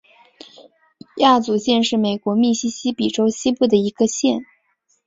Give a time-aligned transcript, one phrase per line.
[1.17, 4.39] 亚祖县是美国密西西比州西部的一个县。